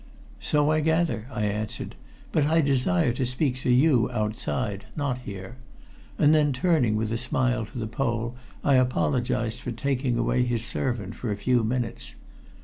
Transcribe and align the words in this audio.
"So 0.39 0.71
I 0.71 0.79
gather," 0.79 1.27
I 1.31 1.43
answered. 1.45 1.93
"But 2.31 2.47
I 2.47 2.59
desire 2.61 3.13
to 3.13 3.23
speak 3.23 3.57
to 3.59 3.69
you 3.69 4.09
outside 4.09 4.85
not 4.95 5.19
here." 5.19 5.57
And 6.17 6.33
then 6.33 6.53
turning 6.53 6.95
with 6.95 7.11
a 7.11 7.19
smile 7.19 7.67
to 7.67 7.77
the 7.77 7.85
Pole, 7.85 8.35
I 8.63 8.77
apologized 8.77 9.59
for 9.59 9.71
taking 9.71 10.17
away 10.17 10.41
his 10.43 10.65
servant 10.65 11.13
for 11.13 11.31
a 11.31 11.37
few 11.37 11.63
minutes. 11.63 12.15